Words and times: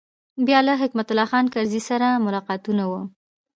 بیا 0.45 0.59
له 0.67 0.73
حکمت 0.81 1.07
الله 1.09 1.27
خان 1.31 1.45
کرزي 1.53 1.81
سره 1.89 2.07
ملاقاتونه 2.25 2.83
و. 2.89 2.93